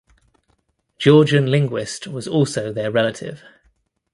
Georgian 0.97 1.45
linguist 1.51 2.07
was 2.07 2.27
also 2.27 2.73
their 2.73 2.89
relative. 2.89 3.43